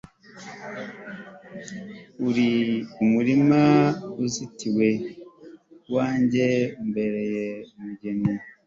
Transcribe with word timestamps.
uri 2.27 2.51
umurima 3.03 3.61
uzitiwe, 4.25 4.87
uwanjye 5.87 6.47
umbereye 6.81 7.47
umugeni 7.75 8.31